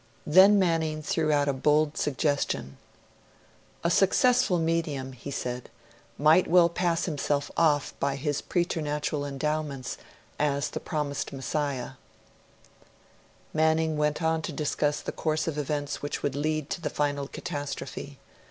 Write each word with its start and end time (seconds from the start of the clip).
Then 0.25 0.57
Manning 0.57 1.03
threw 1.03 1.31
out 1.31 1.47
a 1.47 1.53
bold 1.53 1.95
suggestion. 1.95 2.77
'A 3.83 3.91
successful 3.91 4.57
medium,' 4.57 5.11
he 5.13 5.29
said, 5.29 5.69
'might 6.17 6.47
well 6.47 6.69
pass 6.69 7.05
himself 7.05 7.51
off 7.55 7.93
by 7.99 8.15
his 8.15 8.41
preternatural 8.41 9.23
endowments 9.27 9.99
as 10.39 10.71
the 10.71 10.79
promised 10.79 11.31
Messiahs.' 11.31 11.91
Manning 13.53 13.95
went 13.95 14.23
on 14.23 14.41
to 14.41 14.51
discuss 14.51 15.01
the 15.01 15.11
course 15.11 15.47
of 15.47 15.55
events 15.59 16.01
which 16.01 16.23
would 16.23 16.33
lead 16.35 16.71
to 16.71 16.81
the 16.81 16.89
final 16.89 17.27
catastrophe. 17.27 18.17